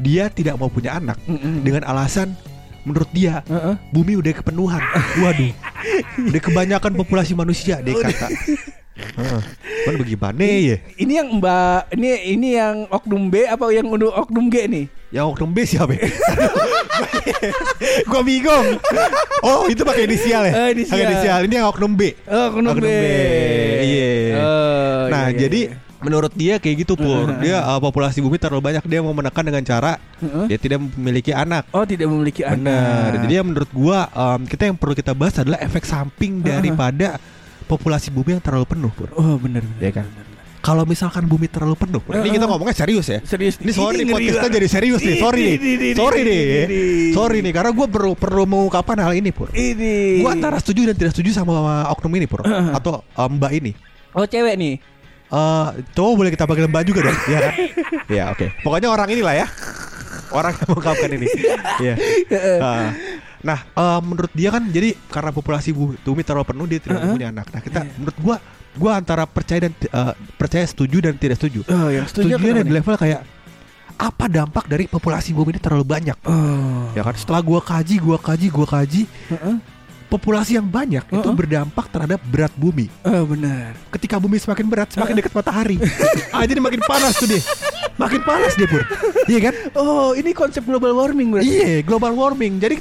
dia 0.00 0.24
tidak 0.28 0.56
mau 0.56 0.68
punya 0.68 0.96
anak 0.96 1.16
Mm-mm. 1.24 1.60
dengan 1.60 1.84
alasan 1.84 2.32
menurut 2.80 3.08
dia 3.12 3.44
Heeh. 3.44 3.76
bumi 3.92 4.16
udah 4.16 4.32
kepenuhan. 4.34 4.80
Waduh. 5.20 5.52
Udah 6.26 6.40
kebanyakan 6.40 6.92
populasi 6.96 7.32
manusia 7.32 7.80
dia 7.80 7.92
kata. 7.94 8.28
Heeh. 9.00 9.40
Cuman 9.80 9.96
bagaimana 10.00 10.40
ya? 10.40 10.76
Ini 10.96 11.12
yang 11.20 11.28
Mbak, 11.40 11.96
ini 11.96 12.08
ini 12.36 12.48
yang 12.56 12.84
oknum 12.88 13.28
B 13.28 13.44
apa 13.44 13.68
yang 13.72 13.88
oknum 13.88 14.48
G 14.48 14.68
nih? 14.68 14.86
Yang 15.10 15.26
oknum 15.34 15.50
B 15.50 15.58
siapa? 15.66 15.92
ya? 15.98 16.06
Gua 18.10 18.22
bingung. 18.22 18.78
Oh, 19.42 19.66
itu 19.66 19.82
pakai 19.82 20.06
inisial 20.06 20.46
ya? 20.46 20.54
Oh, 20.54 20.68
inisial. 20.70 20.94
Pakai 20.94 21.06
inisial. 21.10 21.38
Ini 21.50 21.54
yang 21.58 21.66
oknum 21.66 21.92
B. 21.98 22.14
Oh, 22.30 22.54
oknum, 22.54 22.78
B. 22.78 22.86
Iya. 22.86 24.38
Oh, 24.38 25.02
nah, 25.10 25.26
iya, 25.26 25.34
iya, 25.34 25.40
jadi 25.42 25.60
iya. 25.66 25.74
menurut 25.98 26.30
dia 26.38 26.54
kayak 26.62 26.86
gitu 26.86 26.94
pur. 26.94 27.26
Dia 27.42 27.58
uh, 27.58 27.82
populasi 27.82 28.22
bumi 28.22 28.38
terlalu 28.38 28.70
banyak. 28.70 28.86
Dia 28.86 29.02
mau 29.02 29.10
menekan 29.10 29.42
dengan 29.42 29.66
cara 29.66 29.98
Heeh. 30.22 30.46
dia 30.46 30.58
tidak 30.62 30.78
memiliki 30.94 31.34
anak. 31.34 31.66
Oh, 31.74 31.82
tidak 31.82 32.06
memiliki 32.06 32.46
Benar. 32.46 33.10
anak. 33.10 33.26
Jadi 33.26 33.32
ya 33.34 33.42
menurut 33.42 33.70
gua 33.74 34.06
um, 34.14 34.46
kita 34.46 34.70
yang 34.70 34.78
perlu 34.78 34.94
kita 34.94 35.10
bahas 35.10 35.34
adalah 35.42 35.58
efek 35.58 35.82
samping 35.82 36.38
daripada 36.38 37.18
populasi 37.66 38.14
bumi 38.14 38.38
yang 38.38 38.42
terlalu 38.42 38.66
penuh, 38.66 38.90
Pur. 38.94 39.10
Oh, 39.18 39.34
benar. 39.42 39.66
Iya 39.82 40.02
kan? 40.02 40.06
Kalau 40.60 40.84
misalkan 40.84 41.24
bumi 41.24 41.48
terlalu 41.48 41.72
penuh, 41.72 42.00
Pur. 42.04 42.20
Ini 42.20 42.36
kita 42.36 42.44
ngomongnya 42.44 42.76
serius 42.76 43.08
ya. 43.08 43.18
Serius. 43.24 43.56
Ini 43.56 43.72
sorry 43.72 44.04
podcastnya 44.04 44.44
banget. 44.44 44.56
jadi 44.60 44.68
serius 44.68 45.00
nih. 45.00 45.16
Sorry 45.16 45.40
nih. 45.40 45.56
Ini, 45.56 45.70
ini, 45.72 45.88
Sorry 45.96 46.20
ini, 46.20 46.28
nih. 46.28 46.40
ini. 46.44 46.80
Sorry 47.16 47.38
nih 47.40 47.52
karena 47.56 47.70
gua 47.72 47.86
perlu 47.88 48.12
perlu 48.12 48.44
mengungkapkan 48.44 49.00
hal 49.00 49.16
ini, 49.16 49.32
Pur. 49.32 49.48
Ini. 49.56 50.20
Gua 50.20 50.36
antara 50.36 50.60
setuju 50.60 50.92
dan 50.92 50.94
tidak 51.00 51.16
setuju 51.16 51.32
sama 51.32 51.88
oknum 51.88 52.12
ini, 52.12 52.28
Pur. 52.28 52.44
Atau 52.46 53.00
um, 53.16 53.30
Mbak 53.40 53.52
ini. 53.56 53.72
Oh, 54.12 54.28
cewek 54.28 54.54
nih. 54.60 54.74
Eh, 55.30 55.66
cowok 55.94 56.12
boleh 56.18 56.30
kita 56.34 56.44
panggil 56.44 56.66
Mbak 56.66 56.82
juga 56.90 57.00
dong, 57.06 57.18
ya 57.32 57.38
kan? 57.38 57.52
Ya, 58.10 58.24
oke. 58.34 58.46
Pokoknya 58.66 58.90
orang 58.90 59.08
inilah 59.14 59.34
ya. 59.38 59.46
Orang 60.34 60.52
yang 60.58 60.66
mengungkapkan 60.74 61.10
ini. 61.14 61.26
Iya. 61.80 61.94
Ah. 62.60 62.90
Nah, 63.40 63.58
eh, 63.64 64.00
menurut 64.00 64.30
dia 64.30 64.48
kan 64.48 64.62
jadi 64.64 64.92
karena 65.06 65.30
populasi 65.30 65.70
bu- 65.70 65.96
bumi 65.98 66.22
terlalu 66.22 66.46
penuh 66.46 66.66
dia 66.66 66.78
tidak 66.78 66.98
Heeh. 66.98 67.12
punya 67.12 67.28
anak. 67.28 67.46
Nah, 67.48 67.60
kita 67.60 67.78
menurut 67.94 68.16
gua 68.18 68.36
gua 68.72 68.92
antara 68.94 69.24
percaya 69.24 69.60
dan 69.62 69.72
eh, 69.74 70.12
percaya 70.34 70.64
setuju 70.64 71.02
dan 71.02 71.14
tidak 71.14 71.36
setuju. 71.36 71.64
Oh, 71.66 71.88
yang 71.88 72.04
setuju 72.04 72.34
kenapa 72.34 72.62
di 72.62 72.72
level 72.72 72.96
kayak 72.96 73.20
apa 73.96 74.24
dampak 74.26 74.64
dari 74.64 74.84
populasi 74.84 75.30
bumi 75.30 75.52
ini 75.52 75.60
terlalu 75.60 75.84
banyak? 75.84 76.16
Oh. 76.22 76.88
Ya 76.92 77.00
kan 77.00 77.12
setelah 77.12 77.40
gua 77.40 77.60
kaji, 77.60 77.96
gua 77.96 78.16
kaji, 78.16 78.46
gua 78.48 78.64
kaji, 78.66 79.04
Heeh. 79.04 79.56
populasi 80.06 80.56
yang 80.56 80.64
banyak 80.64 81.04
itu 81.04 81.20
Heeh. 81.20 81.36
berdampak 81.36 81.86
terhadap 81.86 82.20
berat 82.24 82.50
bumi. 82.54 82.88
Oh, 83.02 83.24
benar. 83.24 83.76
ketika 83.90 84.16
bumi 84.16 84.36
semakin 84.36 84.66
berat 84.66 84.88
semakin 84.90 85.14
dekat 85.14 85.30
matahari 85.30 85.76
ah 86.34 86.42
jadi 86.42 86.58
makin 86.58 86.80
panas 86.80 87.14
tuh 87.14 87.26
dia 87.26 87.42
makin 87.94 88.20
panas 88.20 88.54
dia 88.54 88.64
pur 88.64 88.80
iya 89.26 89.38
kan 89.40 89.54
Oh, 89.72 90.10
ini 90.12 90.30
konsep 90.32 90.62
global 90.62 90.94
warming 90.94 91.30
berarti. 91.30 91.46
iya 91.46 91.70
global 91.80 92.10
warming 92.10 92.56
jadi 92.56 92.80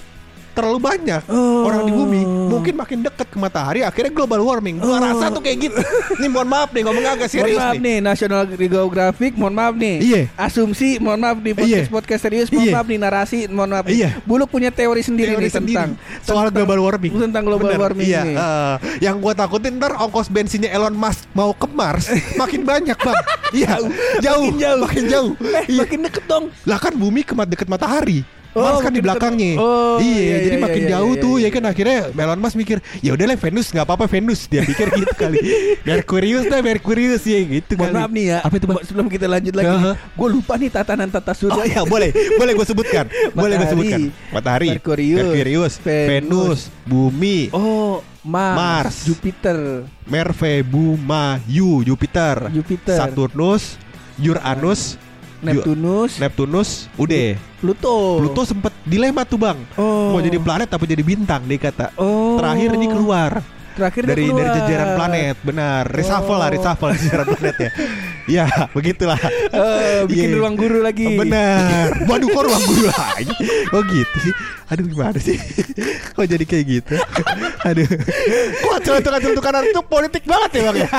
terlalu 0.52 0.80
banyak 0.80 1.22
Oh. 1.26 1.64
orang 1.64 1.84
di 1.84 1.92
bumi 1.92 2.22
mungkin 2.24 2.74
makin 2.76 3.00
dekat 3.00 3.26
ke 3.26 3.38
matahari 3.38 3.82
akhirnya 3.82 4.10
global 4.10 4.42
warming 4.42 4.78
gua 4.78 4.92
Oh. 4.92 5.00
rasa 5.00 5.30
tuh 5.30 5.40
kayak 5.40 5.58
gitu 5.66 5.82
nih 6.18 6.28
mohon 6.28 6.46
maaf 6.46 6.70
nih 6.70 6.82
ngomong 6.82 7.06
agak 7.06 7.28
Mohon 7.28 7.34
serius 7.36 7.60
maaf 7.60 7.74
nih 7.74 7.82
nih 7.82 7.98
National 8.02 8.42
Geographic 8.50 9.32
Mohon 9.34 9.56
maaf 9.56 9.74
nih 9.76 9.96
Iya. 10.00 10.22
Asumsi 10.36 10.90
Mohon 10.98 11.20
maaf 11.20 11.38
di 11.40 11.52
podcast 11.52 11.70
Iya. 11.82 11.92
podcast 11.92 12.22
serius 12.22 12.48
Mohon 12.50 12.62
Iya. 12.62 12.74
maaf 12.74 12.88
nih 12.88 13.00
narasi 13.00 13.38
Mohon 13.48 13.70
maaf 13.72 13.86
nih. 13.86 13.96
Iya. 13.96 14.10
Buluk 14.22 14.50
punya 14.50 14.70
teori 14.70 15.02
sendiri 15.02 15.32
Teori 15.32 15.44
nih 15.44 15.52
sendiri 15.52 15.76
tentang 15.76 15.90
soal 16.22 16.48
tentang- 16.48 16.56
global 16.58 16.80
warming 16.82 17.14
Tentang 17.16 17.44
global 17.44 17.70
Bener, 17.70 17.82
warming 17.82 18.08
iya, 18.08 18.22
eh, 18.24 18.76
yang 19.02 19.18
gua 19.18 19.34
takutin 19.34 19.76
ntar 19.76 19.94
ongkos 19.96 20.28
bensinnya 20.28 20.70
Elon 20.70 20.94
Musk 20.94 21.28
mau 21.32 21.52
ke 21.52 21.68
Mars 21.68 22.10
makin 22.42 22.62
banyak 22.64 22.96
bang 22.96 23.18
iya 23.52 23.74
jauh 24.20 24.46
Makin 24.46 24.58
jauh. 24.58 24.80
makin 24.82 25.04
jauh 25.08 25.32
Eh 25.40 25.66
Iya. 25.68 25.80
makin 25.82 26.00
deket 26.04 26.24
dong 26.26 26.46
lah 26.64 26.78
kan 26.78 26.94
bumi 26.94 27.22
ke 27.22 27.34
dekat 27.40 27.68
matahari 27.68 28.22
Oh, 28.58 28.66
Mars 28.66 28.82
kan 28.82 28.90
di 28.90 29.02
belakangnya. 29.06 29.62
Oh, 29.62 30.02
iya, 30.02 30.18
iya, 30.18 30.38
jadi 30.50 30.58
iya, 30.58 30.66
makin 30.66 30.82
iya, 30.82 30.90
jauh 30.98 31.14
iya, 31.14 31.22
tuh 31.22 31.36
iya. 31.38 31.46
ya 31.46 31.50
kan? 31.54 31.64
Akhirnya 31.70 32.00
Elon 32.10 32.40
Musk 32.42 32.56
mikir, 32.58 32.78
ya 33.06 33.12
udahlah 33.14 33.38
Venus 33.38 33.68
nggak 33.70 33.86
apa-apa 33.86 34.06
Venus. 34.10 34.40
Dia 34.50 34.66
pikir 34.66 34.90
gitu 34.90 35.14
kali. 35.14 35.38
Merkurius 35.88 36.50
dah 36.50 36.60
Merkurius 36.66 37.24
ya 37.30 37.40
gitu 37.46 37.78
Mohon 37.78 37.86
kali. 37.86 37.98
maaf 38.02 38.12
nih 38.12 38.26
ya 38.26 38.38
Apa 38.42 38.54
itu 38.58 38.66
bang? 38.66 38.80
Sebelum 38.82 39.06
kita 39.06 39.26
lanjut 39.30 39.54
lagi 39.54 39.70
Aha. 39.70 39.92
Gue 40.18 40.30
lupa 40.34 40.54
nih 40.58 40.70
tatanan 40.74 41.10
tata 41.14 41.34
surya. 41.38 41.62
Oh 41.62 41.66
ya 41.66 41.82
boleh, 41.86 42.10
boleh 42.10 42.54
gue 42.58 42.66
sebutkan, 42.66 43.06
boleh 43.38 43.54
gue 43.54 43.68
sebutkan. 43.70 44.02
Matahari, 44.34 44.70
Merkurius, 44.74 45.18
Merkurius, 45.22 45.74
Venus, 45.86 46.10
Venus, 46.10 46.60
Bumi, 46.90 47.54
Oh 47.54 48.02
Mars, 48.26 48.58
Mars. 48.58 48.98
Jupiter, 49.06 49.86
Merve, 50.10 50.66
Buma, 50.66 51.38
Yu, 51.46 51.86
Jupiter, 51.86 52.50
Jupiter, 52.50 52.98
Saturnus, 52.98 53.78
Uranus, 54.20 55.00
Neptunus, 55.40 56.12
Neptunus, 56.18 56.70
udah. 56.96 57.40
Pluto. 57.60 58.20
Pluto 58.20 58.42
sempet 58.44 58.72
dilema 58.84 59.24
tuh 59.24 59.40
bang. 59.40 59.60
Oh. 59.76 60.12
Mau 60.12 60.20
jadi 60.20 60.36
planet 60.36 60.70
apa 60.70 60.84
jadi 60.84 61.00
bintang 61.00 61.44
dia 61.44 61.60
kata. 61.62 61.96
Oh. 61.96 62.36
Terakhir 62.36 62.70
ini 62.74 62.88
keluar 62.88 63.32
Terakhir 63.70 64.04
dari 64.04 64.28
keluar. 64.28 64.40
dari 64.42 64.50
jajaran 64.60 64.90
planet, 64.96 65.36
benar. 65.40 65.84
Reshuffle 65.88 66.36
lah, 66.36 66.48
Oh. 66.48 66.54
reshuffle 66.54 66.90
jajaran 67.00 67.28
planet 67.30 67.56
ya. 67.58 67.70
Ya, 68.30 68.46
begitulah. 68.72 69.18
Eh, 69.50 70.06
bikin 70.06 70.30
Iya. 70.30 70.38
ruang 70.38 70.54
guru 70.54 70.80
lagi. 70.80 71.18
Benar. 71.18 71.90
Waduh 72.10 72.28
kok 72.30 72.44
ruang 72.46 72.64
guru 72.64 72.86
lagi. 72.86 73.34
Oh 73.74 73.82
gitu 73.82 74.18
sih. 74.22 74.34
Aduh 74.70 74.86
gimana 74.86 75.18
sih? 75.18 75.34
Kok 76.16 76.30
jadi 76.30 76.46
kayak 76.46 76.66
gitu? 76.70 76.94
Aduh. 77.66 77.90
Kok 78.62 78.78
celutukan-celutukan 78.86 79.66
itu 79.66 79.82
politik 79.82 80.24
banget 80.30 80.50
ya 80.54 80.62
bang 80.70 80.78
ya? 80.78 80.90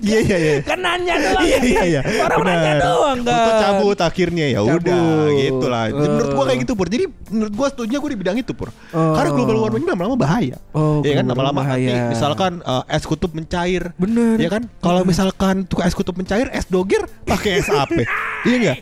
Iya 0.00 0.18
iya 0.24 0.36
iya. 0.40 0.52
Kan 0.64 0.80
nanya 0.80 1.14
doang. 1.20 1.44
Iya 1.44 1.58
iya 1.60 1.82
iya. 1.84 2.00
Orang 2.24 2.48
nanya 2.48 2.72
doang 2.80 3.18
kan. 3.20 3.36
Itu 3.36 3.50
cabut 3.60 3.98
akhirnya 4.00 4.46
ya 4.48 4.60
udah 4.64 5.04
gitu 5.36 5.66
lah. 5.68 5.92
Eh. 5.92 6.00
Menurut 6.00 6.30
gua 6.32 6.44
kayak 6.48 6.60
gitu 6.64 6.72
pur. 6.72 6.86
Jadi 6.88 7.04
menurut 7.28 7.52
gua 7.52 7.68
setuju 7.68 7.94
gua 8.00 8.10
di 8.10 8.18
bidang 8.18 8.36
itu 8.40 8.52
pur. 8.56 8.72
Oh. 8.96 9.12
Karena 9.12 9.30
global 9.36 9.56
warming 9.60 9.84
lama-lama 9.84 10.16
bahaya. 10.16 10.56
Oh, 10.72 11.04
Iya 11.04 11.20
kan 11.20 11.28
lama-lama 11.28 11.60
nanti 11.60 11.92
misalkan 12.08 12.64
eh, 12.64 12.96
es 12.96 13.04
kutub 13.04 13.36
mencair. 13.36 13.92
Bener. 14.00 14.40
Ya 14.40 14.48
kan? 14.48 14.64
Kalau 14.80 15.04
misalkan 15.04 15.68
tuh 15.68 15.84
es 15.84 15.92
kutub 15.92 16.16
mencair, 16.16 16.48
es 16.56 16.64
doger 16.70 17.02
pakai 17.26 17.58
es 17.58 17.68
AP. 17.68 17.98
iya 18.46 18.56
enggak? 18.56 18.78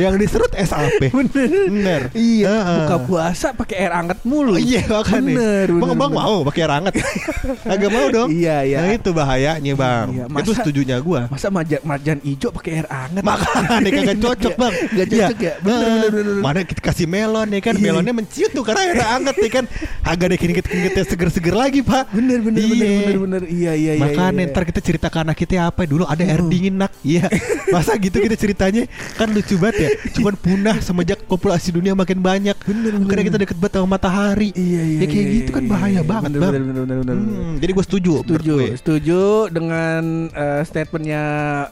Yang 0.00 0.14
diserut 0.18 0.52
es 0.54 0.70
AP. 0.70 1.02
Bener. 1.12 1.48
Bener. 1.68 2.02
Iya, 2.12 2.48
Heeh. 2.50 2.78
buka 2.82 2.96
puasa 3.04 3.52
pakai 3.52 3.76
air 3.78 3.92
anget 3.92 4.18
mulu. 4.22 4.54
Oh, 4.54 4.58
iya 4.58 4.80
makanya. 4.82 5.20
Bener, 5.22 5.66
bener, 5.68 5.80
Bang, 5.80 5.90
bang 5.92 6.10
bener. 6.10 6.24
mau 6.24 6.36
pakai 6.42 6.60
air 6.60 6.72
hangat. 6.72 6.94
Agak 7.72 7.90
mau 7.90 8.06
dong. 8.08 8.28
Iya, 8.30 8.56
iya. 8.62 8.78
Nah 8.80 8.92
itu 8.92 9.10
bahayanya 9.10 9.72
bang. 9.74 10.06
Iya, 10.10 10.24
Itu 10.24 10.32
masa- 10.32 10.56
setujunya 10.56 10.96
gua. 10.98 11.20
Masa 11.28 11.46
marjan, 11.48 11.80
marjan 11.82 12.18
hijau 12.20 12.50
pakai 12.50 12.70
air 12.74 12.88
anget? 12.88 13.22
Makanya 13.22 13.90
kagak 13.90 14.18
cocok 14.18 14.54
bang 14.56 14.72
Gak 14.96 15.06
cocok 15.08 15.38
ya? 15.38 15.54
Bener, 15.60 15.78
Nah, 15.80 15.88
bener, 15.90 16.10
bener, 16.10 16.24
bener. 16.26 16.42
Mana 16.42 16.58
kita 16.62 16.80
kasih 16.80 17.06
melon 17.06 17.48
ya 17.48 17.60
kan 17.60 17.74
Iya. 17.76 17.82
Melonnya 17.84 18.14
menciut 18.14 18.50
tuh 18.50 18.62
Karena 18.62 18.80
airnya 18.82 19.06
hangat 19.10 19.36
ya 19.36 19.50
kan 19.50 19.64
Agak 20.00 20.24
ada 20.30 20.36
keringet-keringetnya 20.36 21.04
seger-seger 21.04 21.54
lagi 21.54 21.80
pak 21.80 22.04
Bener, 22.10 22.38
bener, 22.40 22.60
Iya. 22.60 22.70
bener, 22.70 22.88
bener, 22.88 23.18
bener. 23.20 23.42
Iya, 23.46 23.72
iya, 23.74 23.92
iya. 23.94 24.02
Makanya 24.02 24.42
iya. 24.42 24.50
ntar 24.50 24.62
kita 24.64 24.80
cerita 24.80 25.06
ke 25.06 25.18
anak 25.18 25.36
kita 25.36 25.54
apa 25.62 25.82
Dulu 25.84 26.04
ada 26.04 26.22
air 26.22 26.42
dingin 26.42 26.74
nak 26.76 26.92
Iya 27.00 27.26
Masa 27.68 27.94
gitu 27.96 28.16
kita 28.16 28.34
ceritanya 28.34 28.84
Kan 29.14 29.30
lucu 29.30 29.56
banget 29.56 29.76
ya 29.78 29.89
Cuman 30.16 30.34
punah 30.36 30.76
semenjak 30.80 31.24
populasi 31.26 31.74
dunia 31.74 31.92
makin 31.96 32.20
banyak 32.20 32.56
Bener, 32.64 32.94
bener, 32.96 33.08
Karena 33.08 33.22
kita 33.26 33.38
deket 33.40 33.56
banget 33.58 33.74
sama 33.80 33.88
matahari 33.96 34.50
Iya, 34.54 34.82
iya. 34.86 34.98
Ya 35.00 35.06
kayak 35.06 35.24
iya, 35.24 35.36
gitu 35.42 35.50
kan 35.52 35.62
iya, 35.64 35.70
bahaya 35.70 35.92
iya. 35.92 36.02
banget 36.02 36.30
bener, 36.30 36.40
bang 36.40 36.52
Bener, 36.52 36.62
bener, 36.62 36.84
bener, 36.84 36.96
bener, 37.00 37.16
bener. 37.20 37.38
Hmm, 37.40 37.54
Jadi 37.60 37.70
gue 37.72 37.84
setuju 37.84 38.12
Setuju, 38.20 38.54
gue. 38.56 38.68
setuju 38.76 39.20
dengan 39.50 40.02
eh, 40.32 40.62
statementnya 40.66 41.24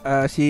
eh, 0.02 0.26
si 0.30 0.48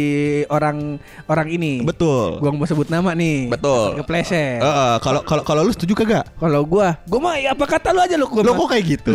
orang 0.49 0.99
orang 1.29 1.49
ini. 1.51 1.83
Betul 1.83 2.39
nggak 2.39 2.53
mau 2.55 2.67
sebut 2.69 2.89
nama 2.89 3.11
nih. 3.13 3.51
Betul. 3.53 4.01
Kepleset. 4.03 4.61
Kalau 5.03 5.21
kalau 5.25 5.43
kalau 5.45 5.61
lu 5.67 5.73
setuju 5.75 5.93
kagak? 5.99 6.25
Kalau 6.39 6.63
gua, 6.65 6.97
gua 7.09 7.21
mah 7.21 7.35
ya 7.37 7.53
apa 7.53 7.65
kata 7.67 7.93
lu 7.93 8.01
aja 8.01 8.15
lu 8.17 8.27
gua. 8.29 8.43
Mah. 8.45 8.55
kok 8.57 8.69
kayak 8.73 8.85
gitu? 8.85 9.11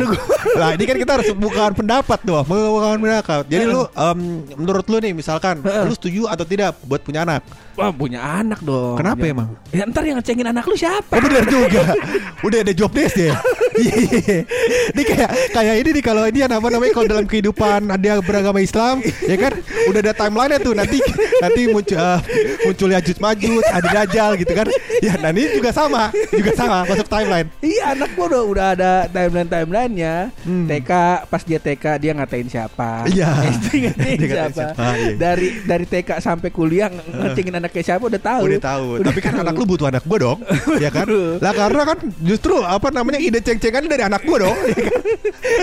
Nah 0.53 0.69
ini 0.77 0.83
kan 0.86 0.98
kita 1.00 1.12
harus 1.19 1.29
bukan 1.33 1.72
pendapat 1.74 2.19
tuh 2.22 2.36
Bukan 2.45 2.98
pendapat 3.01 3.43
Jadi 3.50 3.63
lu 3.65 3.81
em, 3.89 4.19
Menurut 4.53 4.86
lu 4.86 4.98
nih 5.01 5.13
misalkan. 5.15 5.60
Lu 5.63 5.93
setuju 5.95 6.29
atau 6.29 6.45
tidak 6.45 6.77
Buat 6.86 7.01
punya 7.01 7.25
anak 7.25 7.41
Wah, 7.74 7.89
punya 7.89 8.22
anak 8.22 8.42
dong. 8.59 8.97
Kenapa 9.00 9.23
emang? 9.23 9.50
Ya 9.71 9.88
ntar 9.88 10.03
yang 10.03 10.19
ngecengin 10.19 10.47
anak 10.51 10.67
lu 10.67 10.75
siapa? 10.75 11.13
Oh 11.15 11.21
benar 11.23 11.45
juga 11.47 11.95
Udah 12.45 12.59
ada 12.59 12.73
job 12.75 12.91
desk 12.91 13.15
ya. 13.15 13.31
Ini 13.73 15.03
kayak 15.03 15.29
Kayak 15.51 15.75
ini 15.79 15.89
nih 15.93 16.03
Kalau 16.03 16.23
ini 16.25 16.39
yang 16.41 16.51
apa 16.51 16.67
namanya 16.67 16.91
Kalau 16.91 17.07
dalam 17.07 17.25
kehidupan 17.25 17.79
Dia 17.97 18.19
beragama 18.19 18.59
Islam 18.59 18.99
Ya 19.23 19.37
kan 19.37 19.53
Udah 19.87 19.99
ada 20.01 20.13
timeline 20.13 20.59
tuh 20.59 20.73
Nanti 20.73 20.97
Nanti 21.39 21.61
muncul 21.67 21.97
uh, 21.97 22.19
Muncul 22.63 22.89
Yajud 22.91 23.17
Majud 23.19 23.63
Ada 23.65 23.87
Dajjal 23.93 24.31
gitu 24.37 24.53
kan 24.53 24.67
Ya 25.01 25.17
nah 25.17 25.29
ini 25.29 25.51
juga 25.51 25.69
sama 25.69 26.09
Juga 26.29 26.51
sama 26.53 26.85
Masuk 26.85 27.07
timeline 27.07 27.47
Iya 27.59 27.83
anak 27.93 28.09
gua 28.13 28.25
udah 28.27 28.43
udah 28.43 28.67
ada 28.73 28.91
timeline 29.07 29.47
timelinenya. 29.47 30.15
Hmm. 30.43 30.65
TK 30.65 30.91
pas 31.27 31.41
dia 31.41 31.59
TK 31.59 31.85
dia 31.97 32.11
ngatain 32.13 32.47
siapa? 32.47 33.05
Iya. 33.05 33.29
SD 33.51 33.67
ngatain 33.83 34.17
Dia 34.17 34.29
siapa? 34.29 34.55
siapa, 34.71 34.85
iya. 34.95 35.15
Dari 35.15 35.47
dari 35.63 35.85
TK 35.85 36.09
sampai 36.19 36.49
kuliah 36.49 36.87
nge- 36.87 37.07
ngecengin 37.11 37.55
anaknya 37.55 37.83
siapa 37.83 38.03
udah 38.03 38.21
tahu. 38.21 38.41
Udah 38.47 38.61
tahu. 38.61 38.85
Tapi 39.01 39.19
kan 39.19 39.31
tahu. 39.33 39.43
anak 39.43 39.53
lu 39.55 39.65
butuh 39.65 39.87
anak 39.87 40.03
gua 40.03 40.17
dong. 40.19 40.39
ya 40.79 40.89
kan? 40.89 41.07
Lah 41.39 41.53
karena 41.53 41.81
kan 41.85 41.97
justru 42.19 42.55
apa 42.59 42.87
namanya 42.89 43.19
ide 43.19 43.39
ceng-cengan 43.63 43.88
dari 43.88 44.03
anak 44.03 44.22
gua 44.27 44.38
dong. 44.43 44.58
ya 44.67 44.75
kan? 44.75 45.01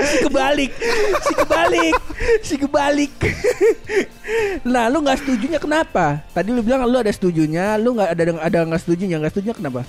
si 0.08 0.16
kebalik, 0.24 0.72
si 1.20 1.32
kebalik, 1.36 1.94
si 2.40 2.54
kebalik. 2.56 3.12
nah, 4.64 4.88
lu 4.88 5.04
nggak 5.04 5.20
setujunya 5.20 5.58
kenapa? 5.60 6.24
Tadi 6.32 6.48
lu 6.48 6.64
bilang 6.64 6.88
lu 6.88 6.96
ada 6.96 7.12
setujunya, 7.12 7.76
lu 7.76 7.92
nggak 7.92 8.08
ada 8.16 8.22
ada 8.40 8.58
nggak 8.64 8.80
setujunya, 8.80 9.20
nggak 9.20 9.32
setujunya 9.36 9.56
kenapa? 9.56 9.80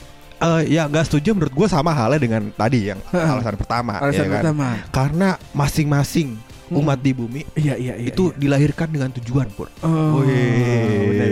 Eh, 0.41 0.61
ya 0.75 0.91
nggak 0.91 1.05
setuju 1.07 1.37
menurut 1.37 1.53
gua 1.55 1.67
sama 1.71 1.95
halnya 1.95 2.19
dengan 2.19 2.51
tadi 2.51 2.91
yang 2.91 2.99
alasan 3.15 3.55
pertama. 3.55 3.95
Alasan 4.03 4.27
ya 4.27 4.27
kan? 4.27 4.35
pertama. 4.43 4.67
Karena 4.91 5.29
masing-masing. 5.55 6.50
Umat 6.71 6.99
di 7.03 7.11
bumi 7.11 7.41
Iya 7.59 7.75
iya 7.75 7.93
iya. 7.99 8.07
itu 8.07 8.31
iya. 8.31 8.37
dilahirkan 8.39 8.87
dengan 8.87 9.11
tujuan 9.19 9.47
pur. 9.51 9.67
Oh, 9.83 10.23
benar. 10.23 11.27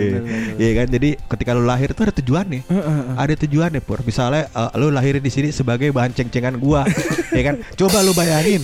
Iya 0.60 0.72
kan? 0.76 0.86
Jadi 0.92 1.10
ketika 1.16 1.50
lu 1.56 1.64
lahir 1.64 1.96
tuh 1.96 2.04
ada 2.08 2.14
tujuannya. 2.14 2.60
Heeh, 2.68 2.84
heeh. 2.84 3.14
Ada 3.16 3.34
tujuannya 3.46 3.80
pur. 3.80 4.04
Misalnya 4.04 4.52
eh, 4.52 4.70
lu 4.76 4.92
lahir 4.92 5.16
di 5.16 5.30
sini 5.32 5.48
sebagai 5.50 5.88
bahan 5.90 6.12
ceng-cengan 6.12 6.60
gua, 6.60 6.84
ya 7.36 7.42
kan? 7.42 7.64
Coba 7.74 8.04
lu 8.04 8.12
bayangin. 8.12 8.62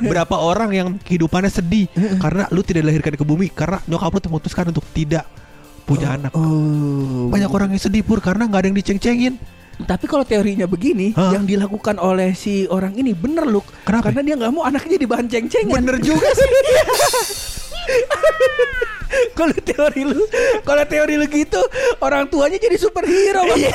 Berapa 0.00 0.36
orang 0.36 0.70
yang 0.76 0.88
kehidupannya 1.00 1.48
sedih 1.48 1.88
karena 2.20 2.44
lu 2.52 2.60
tidak 2.60 2.84
dilahirkan 2.84 3.14
ke 3.16 3.24
bumi 3.24 3.48
karena 3.48 3.80
nyokap 3.88 4.12
lu 4.12 4.20
memutuskan 4.30 4.68
untuk 4.68 4.84
tidak 4.92 5.24
punya 5.88 6.14
anak. 6.14 6.30
Oh, 6.36 7.32
Banyak 7.32 7.50
orang 7.50 7.68
yang 7.74 7.82
sedih 7.82 8.06
pur 8.06 8.22
karena 8.22 8.46
nggak 8.46 8.60
ada 8.60 8.68
yang 8.70 8.78
diceng-cengin. 8.78 9.34
Tapi 9.84 10.04
kalau 10.04 10.24
teorinya 10.24 10.64
begini, 10.64 11.12
Hah? 11.12 11.32
yang 11.32 11.44
dilakukan 11.44 11.96
oleh 11.96 12.32
si 12.32 12.64
orang 12.66 12.94
ini 12.94 13.12
bener 13.12 13.44
loh. 13.44 13.64
Kenapa? 13.84 14.10
Karena 14.10 14.20
dia 14.22 14.34
nggak 14.36 14.52
mau 14.52 14.64
anaknya 14.64 14.96
jadi 14.96 15.06
bahan 15.06 15.26
ceng-cengan. 15.26 15.76
Bener 15.80 15.96
juga 16.08 16.28
sih. 16.32 16.50
kalau 19.34 19.56
teori 19.56 20.02
lu, 20.06 20.22
kalau 20.62 20.84
teori 20.86 21.14
lu 21.18 21.26
gitu, 21.26 21.58
orang 21.98 22.30
tuanya 22.30 22.54
jadi 22.56 22.76
superhero. 22.78 23.42
Iya. 23.58 23.74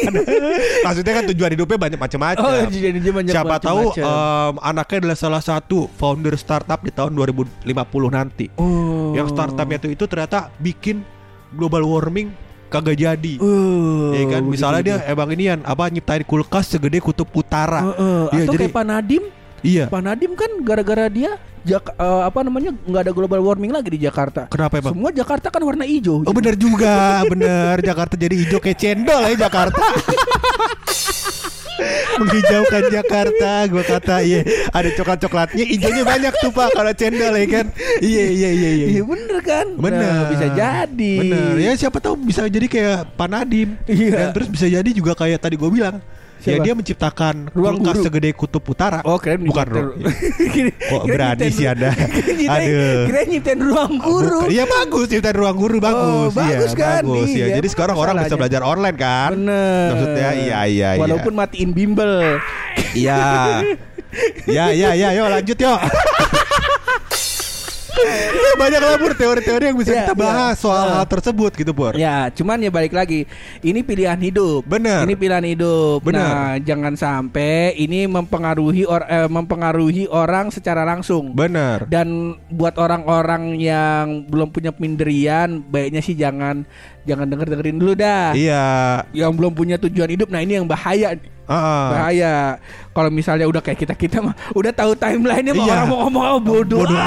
Maksudnya 0.86 1.12
kan 1.12 1.24
tujuan 1.34 1.50
hidupnya 1.52 1.76
banyak 1.76 2.00
macam-macam. 2.00 2.40
Oh, 2.40 2.54
Siapa 3.28 3.60
tahu 3.60 3.92
macam-macam. 3.92 4.04
em, 4.08 4.54
anaknya 4.64 4.96
adalah 5.04 5.18
salah 5.18 5.42
satu 5.44 5.90
founder 6.00 6.34
startup 6.40 6.80
di 6.80 6.88
tahun 6.88 7.12
2050 7.12 7.68
nanti. 8.08 8.46
oh. 8.56 9.12
Yang 9.12 9.34
startupnya 9.34 9.76
itu 9.76 9.88
itu 9.92 10.04
ternyata 10.06 10.48
bikin 10.56 11.02
global 11.52 11.82
warming 11.82 12.30
kagak 12.70 12.96
jadi. 12.96 13.34
Oh, 13.36 14.14
Ya 14.14 14.24
kan, 14.30 14.42
misalnya 14.46 14.80
dia 14.80 14.96
emang 15.04 15.28
inian 15.30 15.58
apa 15.60 15.90
nyiptain 15.90 16.22
kulkas 16.22 16.70
segede 16.70 17.02
kutub 17.02 17.26
utara. 17.30 17.82
Heeh, 17.90 18.22
Iya, 18.30 18.42
atau 18.46 18.54
jadi- 18.54 18.64
kayak 18.64 18.76
Pak 18.78 18.86
Nadim, 18.86 19.24
Iya. 19.60 19.84
Pak 19.86 20.00
Nadim 20.00 20.32
kan 20.34 20.50
gara-gara 20.60 21.06
dia 21.06 21.36
Jak- 21.60 21.92
eh, 21.92 22.22
apa 22.24 22.40
namanya 22.40 22.72
nggak 22.72 23.02
ada 23.04 23.12
global 23.12 23.40
warming 23.44 23.68
lagi 23.68 23.92
di 23.92 24.00
Jakarta. 24.00 24.48
Kenapa 24.48 24.80
emang? 24.80 24.96
Semua 24.96 25.10
Jakarta 25.12 25.52
kan 25.52 25.60
warna 25.60 25.84
hijau. 25.84 26.24
Oh 26.24 26.32
bener 26.32 26.56
juga, 26.56 27.20
bener 27.28 27.76
Jakarta 27.84 28.16
jadi 28.16 28.32
hijau 28.32 28.56
kayak 28.58 28.80
cendol 28.80 29.20
ya 29.28 29.36
Jakarta. 29.36 29.84
Menghijaukan 32.20 32.92
Jakarta, 32.92 33.52
gua 33.66 33.80
kata 33.80 34.20
iya 34.20 34.44
ada 34.68 34.92
coklat 34.92 35.18
coklatnya, 35.18 35.64
hijaunya 35.64 36.04
banyak 36.04 36.32
tuh 36.36 36.52
pak 36.52 36.76
kalau 36.76 36.92
cendol 36.92 37.32
ya 37.32 37.46
kan. 37.48 37.66
Iya 38.00 38.24
iya 38.28 38.50
iya 38.52 38.70
iya. 38.74 38.86
Iya 38.92 39.02
bener 39.04 39.38
kan? 39.40 39.66
Bener 39.80 40.00
Nah, 40.00 40.28
bisa 40.28 40.46
jadi. 40.52 41.14
Bener 41.16 41.56
Ya 41.56 41.72
siapa 41.76 41.96
tahu 41.98 42.20
bisa 42.20 42.44
jadi 42.44 42.68
kayak 42.68 43.16
Pak 43.16 43.28
Nadim 43.28 43.80
Iya. 43.84 44.12
Dan 44.12 44.28
terus 44.32 44.48
bisa 44.48 44.64
jadi 44.64 44.90
juga 44.92 45.12
kayak 45.14 45.40
tadi 45.40 45.56
gue 45.56 45.70
bilang 45.70 46.04
Ya 46.40 46.56
Siapa? 46.56 46.64
dia 46.64 46.72
menciptakan 46.72 47.34
Ruang 47.50 47.76
kulkas 47.76 47.94
guru. 47.94 48.04
segede 48.06 48.30
kutub 48.32 48.64
utara 48.64 49.04
Oh 49.04 49.16
keren 49.16 49.44
Bukan 49.44 49.60
nyiptain- 49.60 49.76
ruang 49.92 50.72
Kok 50.90 51.02
berani 51.04 51.46
sih 51.48 51.66
Anda? 51.66 51.92
Aduh. 52.56 53.00
Kira 53.06 53.20
nyiptain 53.24 53.60
ruang 53.60 53.92
guru. 53.96 54.40
Iya 54.46 54.64
bagus 54.64 55.06
Ciptaan 55.06 55.36
ruang 55.36 55.52
guru 55.54 55.76
bagus 55.78 56.00
Oh, 56.00 56.32
bagus 56.32 56.72
iya, 56.72 56.78
kan? 56.78 57.02
bagus, 57.04 57.28
ya. 57.28 57.36
Iya, 57.42 57.46
Jadi 57.54 57.68
sekarang 57.68 57.96
orang 57.96 58.14
bisa 58.18 58.34
belajar 58.34 58.60
online 58.62 58.96
kan 58.96 59.30
Bener. 59.34 59.88
Maksudnya 59.92 60.28
iya 60.34 60.58
iya 60.64 60.88
iya 60.90 60.90
Walaupun 60.98 61.32
matiin 61.34 61.70
bimbel. 61.70 62.40
Iya 62.92 63.20
Ya 64.48 64.72
ya 64.72 64.90
ya 64.92 65.08
Yuk 65.12 65.28
lanjut 65.28 65.54
yuk 65.56 65.70
Ya, 65.70 65.78
banyak 68.62 68.80
lah 68.80 68.96
Pur 68.96 69.12
teori-teori 69.14 69.64
yang 69.72 69.78
bisa 69.78 69.92
Iya, 69.92 70.00
kita 70.04 70.14
bahas 70.14 70.56
iya. 70.56 70.62
soal 70.62 70.86
Ah. 70.86 70.94
hal 71.00 71.06
tersebut 71.08 71.52
gitu 71.54 71.72
Pur 71.72 71.94
Ya, 71.94 72.28
cuman 72.32 72.60
ya 72.60 72.70
balik 72.70 72.92
lagi. 72.92 73.24
Ini 73.60 73.80
pilihan 73.82 74.16
hidup. 74.16 74.64
Bener. 74.64 75.04
Ini 75.04 75.14
pilihan 75.16 75.44
hidup. 75.44 76.00
Bener. 76.04 76.20
Nah, 76.20 76.52
jangan 76.60 76.94
sampai 76.94 77.76
ini 77.76 78.06
mempengaruhi 78.06 78.84
or, 78.84 79.04
eh, 79.04 79.28
mempengaruhi 79.28 80.06
orang 80.06 80.48
secara 80.50 80.82
langsung. 80.82 81.32
Bener 81.32 81.84
Dan 81.86 82.36
buat 82.48 82.76
orang-orang 82.76 83.56
yang 83.56 84.24
belum 84.26 84.50
punya 84.50 84.70
pendirian, 84.70 85.60
baiknya 85.62 86.00
sih 86.00 86.14
jangan 86.14 86.64
jangan 87.02 87.26
denger 87.26 87.46
dengerin 87.50 87.78
dulu 87.80 87.92
dah. 87.94 88.32
Iya 88.32 88.64
Yang 89.10 89.32
belum 89.34 89.52
punya 89.52 89.76
tujuan 89.78 90.10
hidup, 90.10 90.28
nah 90.28 90.40
ini 90.40 90.60
yang 90.60 90.68
bahaya. 90.68 91.16
Heeh. 91.50 91.86
Bahaya. 91.90 92.34
Kalau 92.90 93.06
misalnya 93.08 93.46
udah 93.46 93.58
kayak 93.58 93.78
kita 93.80 93.94
kita 93.94 94.18
mah 94.20 94.34
udah 94.50 94.70
tahu 94.70 94.94
timelinenya 94.94 95.54
Iya. 95.56 95.72
orang 95.72 95.86
mau 95.86 95.98
ngomong 96.04 96.22
apa 96.24 96.38
bodoh. 96.40 96.78
Bodoh 96.80 96.98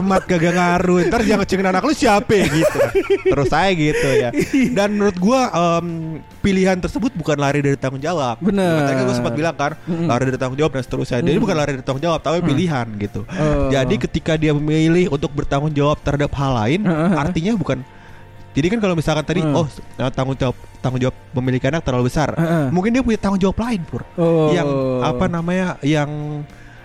amat 0.00 0.22
kagak 0.24 0.52
ngaruh 0.52 0.98
Ntar 1.06 1.20
yang 1.22 1.38
ngecengin 1.38 1.66
anak 1.66 1.82
lu 1.82 1.92
siapa 1.92 2.32
ya, 2.32 2.46
gitu 2.46 2.78
Terus 3.24 3.46
saya 3.46 3.70
gitu 3.70 4.08
ya 4.10 4.30
Dan 4.70 4.94
menurut 4.94 5.16
gua 5.16 5.40
em, 5.50 5.86
Pilihan 6.40 6.76
tersebut 6.76 7.12
bukan 7.12 7.36
lari 7.36 7.60
dari 7.60 7.74
tanggung 7.74 7.98
jawab 7.98 8.38
Bener. 8.38 8.80
Tadi 8.80 8.92
kan 8.92 9.04
gue 9.04 9.16
sempat 9.16 9.34
bilang 9.34 9.54
kan 9.54 9.72
Lari 9.86 10.22
dari 10.26 10.38
tanggung 10.38 10.56
jawab 10.56 10.72
dan 10.72 10.82
seterusnya 10.82 11.18
Jadi 11.20 11.38
bukan 11.38 11.54
lari 11.54 11.70
dari 11.72 11.84
tanggung 11.84 12.02
jawab 12.02 12.20
Tapi 12.20 12.38
pilihan 12.40 12.86
gitu 12.96 13.22
Oh. 13.30 13.68
Jadi 13.68 13.94
ketika 14.00 14.34
dia 14.34 14.50
memilih 14.50 15.08
Untuk 15.08 15.30
bertanggung 15.30 15.70
jawab 15.70 16.00
terhadap 16.00 16.30
hal 16.32 16.52
lain 16.56 16.80
Heeh. 16.82 17.12
Artinya 17.12 17.52
bukan 17.54 17.82
jadi 18.50 18.66
kan 18.68 18.78
kalau 18.78 18.94
misalkan 18.94 19.22
tadi 19.22 19.40
Hmm. 19.40 19.54
oh 19.54 19.66
eh, 19.96 20.10
tanggung 20.10 20.34
jawab 20.34 20.56
tanggung 20.80 21.00
jawab 21.00 21.16
memiliki 21.32 21.66
anak 21.66 21.82
terlalu 21.82 22.08
besar, 22.08 22.32
Heeh. 22.32 22.66
mungkin 22.68 22.90
dia 22.90 23.00
punya 23.00 23.16
tanggung 23.16 23.38
jawab 23.38 23.58
lain 23.58 23.80
pur, 23.84 24.02
Oh. 24.14 24.50
yang 24.50 24.66
apa 25.00 25.24
namanya 25.26 25.76
yang 25.80 26.08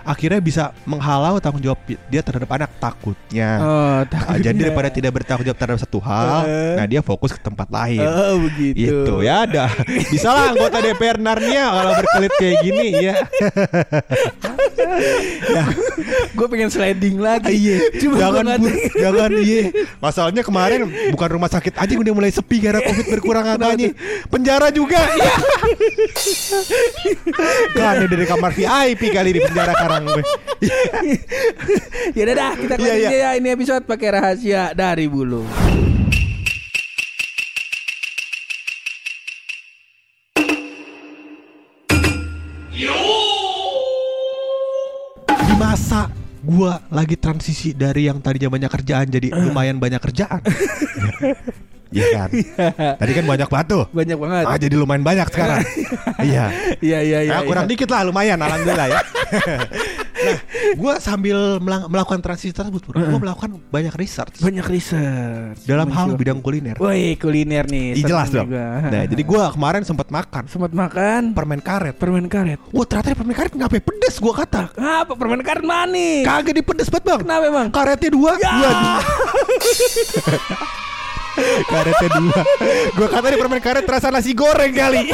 akhirnya 0.06 0.38
bisa 0.38 0.64
menghalau 0.86 1.42
tanggung 1.42 1.66
jawab 1.66 1.82
dia 1.88 2.22
terhadap 2.22 2.46
anak 2.52 2.70
takutnya. 2.78 3.50
Oh, 3.58 3.66
Ah, 3.66 4.00
takutnya. 4.06 4.46
jadi 4.46 4.58
daripada 4.62 4.90
tidak 4.90 5.12
bertanggung 5.12 5.42
jawab 5.44 5.58
terhadap 5.58 5.82
satu 5.82 5.98
hal, 5.98 6.46
Eh. 6.46 6.76
nah 6.78 6.86
dia 6.86 7.02
fokus 7.02 7.34
ke 7.34 7.42
tempat 7.42 7.66
lain. 7.68 8.06
Oh, 8.06 8.38
begitu. 8.46 8.86
Itu 9.02 9.26
ya 9.26 9.50
ada. 9.50 9.66
Bisa 10.06 10.30
lah 10.30 10.54
anggota 10.54 10.78
DPR 10.78 11.18
Narnia 11.18 11.66
kalau 11.68 11.92
berkelit 11.98 12.34
kayak 12.38 12.56
gini 12.62 12.88
ya. 13.02 13.16
Gue 16.38 16.48
pengen 16.51 16.70
sliding 16.70 17.17
lagi. 17.20 17.55
Iya, 17.55 17.77
Cuma 18.01 18.15
jangan 18.20 18.60
Bu, 18.60 18.67
jangan 18.96 19.32
iya. 19.39 19.72
Masalahnya 20.03 20.44
kemarin 20.44 20.88
bukan 21.12 21.29
rumah 21.39 21.50
sakit 21.50 21.74
aja 21.79 21.94
udah 21.96 22.13
mulai 22.13 22.32
sepi 22.32 22.60
karena 22.60 22.84
covid 22.84 23.05
berkurang 23.10 23.46
angkanya. 23.48 23.96
Penjara 24.27 24.70
juga. 24.70 25.00
Iya. 25.00 25.34
kan 27.75 28.03
dari 28.05 28.25
kamar 28.27 28.51
VIP 28.51 29.01
kali 29.12 29.29
di 29.36 29.41
penjara 29.41 29.74
karang 29.75 30.03
gue. 30.08 30.24
ya 32.17 32.22
udah 32.27 32.36
dah 32.36 32.51
kita 32.55 32.74
aja 32.79 33.15
ya 33.15 33.29
ini 33.39 33.48
episode 33.51 33.84
pakai 33.88 34.10
rahasia 34.12 34.75
dari 34.75 35.08
bulu. 35.08 35.46
Masa 45.56 46.12
gua 46.44 46.84
lagi 46.92 47.16
transisi 47.16 47.72
dari 47.72 48.12
yang 48.12 48.20
tadinya 48.20 48.52
banyak 48.52 48.68
kerjaan 48.68 49.08
jadi 49.08 49.32
lumayan 49.32 49.80
banyak 49.80 50.02
kerjaan. 50.04 50.44
Iya 51.96 52.12
kan. 52.12 52.30
Tadi 53.00 53.12
kan 53.16 53.24
banyak 53.24 53.48
batu. 53.48 53.88
Banyak 53.96 54.18
banget. 54.20 54.44
Ah 54.52 54.58
jadi 54.60 54.76
lumayan 54.76 55.06
banyak 55.06 55.32
sekarang. 55.32 55.64
Iya. 56.28 56.52
Iya 56.84 57.00
iya 57.00 57.20
iya. 57.24 57.34
Ya, 57.40 57.48
kurang 57.48 57.70
iya. 57.70 57.72
dikit 57.72 57.88
lah 57.88 58.04
lumayan 58.04 58.36
alhamdulillah 58.42 58.88
ya. 58.92 59.02
nah, 60.25 60.39
gue 60.74 60.94
sambil 60.98 61.38
melakukan 61.62 62.20
transisi 62.20 62.50
tersebut, 62.50 62.82
gue 62.88 63.17
melakukan 63.17 63.58
banyak 63.65 63.94
research 63.94 64.38
Banyak 64.38 64.65
research. 64.65 65.63
dalam 65.63 65.88
hal 65.88 66.10
Muncul. 66.10 66.17
bidang 66.17 66.38
kuliner. 66.39 66.75
Woi 66.75 67.13
kuliner 67.15 67.63
nih. 67.65 67.94
Ih, 67.94 68.03
jelas 68.03 68.29
dong. 68.29 68.50
Nah, 68.50 69.03
jadi 69.03 69.22
gue 69.22 69.41
kemarin 69.51 69.82
sempat 69.82 70.08
makan 70.08 70.44
sempat 70.46 70.72
makan 70.72 71.32
permen 71.32 71.60
karet. 71.60 71.94
permen 71.96 72.25
karet. 72.25 72.58
Wah 72.70 72.84
ternyata 72.84 73.13
permen 73.13 73.34
karet 73.34 73.51
ngapain 73.51 73.79
pedes 73.79 74.15
gue 74.15 74.34
kata. 74.34 74.72
Apa 74.74 75.12
permen 75.13 75.39
karet 75.39 75.62
manis? 75.62 76.24
Kagak 76.24 76.53
dipedes 76.53 76.88
banget 76.88 77.03
bang. 77.05 77.20
Kenapa 77.22 77.44
emang? 77.46 77.67
Karetnya 77.70 78.10
dua, 78.10 78.32
Ya. 78.36 78.51
dua. 78.51 78.72
karetnya 81.67 82.10
dua. 82.13 82.39
Gue 82.91 83.08
kata 83.08 83.25
di 83.27 83.38
permen 83.38 83.60
karet 83.60 83.84
terasa 83.84 84.08
nasi 84.08 84.32
goreng 84.32 84.72
kali. 84.72 85.08